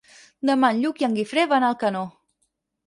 [0.49, 2.05] Demà en Lluc i en Guifré van a Alcanó.